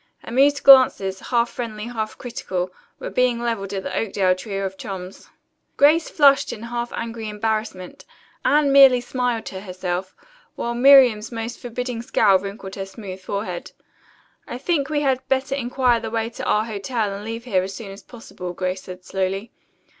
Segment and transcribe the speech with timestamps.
[0.23, 5.29] Amused glances, half friendly, half critical, were being leveled at the Oakdale trio of chums.
[5.77, 8.03] Grace flushed in half angry embarrassment,
[8.43, 10.15] Anne merely smiled to herself,
[10.55, 13.73] while Miriam's most forbidding scowl wrinkled her smooth forehead.
[14.47, 17.75] "I think we had better inquire the way to our hotel and leave here as
[17.75, 19.51] soon as possible," Grace said slowly.